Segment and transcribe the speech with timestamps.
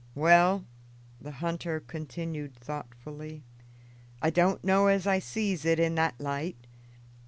[0.15, 0.65] "Well,"
[1.21, 3.43] the hunter continued thoughtfully,
[4.19, 6.65] "I don't know as I sees it in that light.